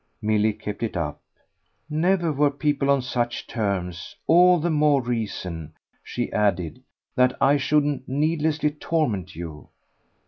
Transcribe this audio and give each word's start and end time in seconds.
Milly 0.19 0.53
kept 0.53 0.81
it 0.81 0.97
up. 0.97 1.21
"Never 1.87 2.31
were 2.33 2.49
people 2.49 2.89
on 2.89 3.03
such 3.03 3.45
terms! 3.45 4.15
All 4.25 4.57
the 4.59 4.71
more 4.71 4.99
reason," 4.99 5.73
she 6.03 6.31
added, 6.31 6.81
"that 7.15 7.37
I 7.39 7.57
shouldn't 7.57 8.09
needlessly 8.09 8.71
torment 8.71 9.35
you." 9.35 9.67